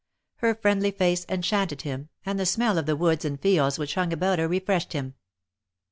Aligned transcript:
Her 0.37 0.55
friendly 0.55 0.89
face 0.89 1.27
enchanted 1.29 1.83
him, 1.83 2.09
and 2.25 2.39
the 2.39 2.45
smell 2.47 2.79
of 2.79 2.87
the 2.87 2.95
woods 2.95 3.23
and 3.23 3.39
fields 3.39 3.77
which 3.77 3.93
hung 3.93 4.11
about 4.11 4.39
her 4.39 4.47
refreshed 4.47 4.93
him. 4.93 5.13